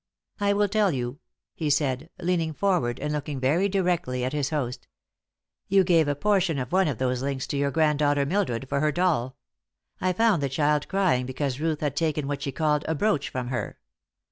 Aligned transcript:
"I 0.39 0.53
will 0.53 0.67
tell 0.67 0.91
you," 0.91 1.19
he 1.53 1.69
said, 1.69 2.09
leaning 2.19 2.53
forward 2.53 2.99
and 2.99 3.13
looking 3.13 3.39
very 3.39 3.69
directly 3.69 4.23
at 4.23 4.33
his 4.33 4.49
host. 4.49 4.87
"You 5.67 5.83
gave 5.83 6.07
a 6.07 6.15
portion 6.15 6.57
of 6.57 6.71
one 6.71 6.87
of 6.87 6.97
those 6.97 7.21
links 7.21 7.45
to 7.49 7.57
your 7.57 7.69
granddaughter 7.69 8.25
Mildred 8.25 8.67
for 8.67 8.79
her 8.79 8.91
doll. 8.91 9.37
I 9.99 10.11
found 10.11 10.41
the 10.41 10.49
child 10.49 10.87
crying 10.87 11.27
because 11.27 11.59
Ruth 11.61 11.81
had 11.81 11.95
taken 11.95 12.27
what 12.27 12.41
she 12.41 12.51
called 12.51 12.83
a 12.87 12.95
'brooch' 12.95 13.29
from 13.29 13.49
her. 13.49 13.77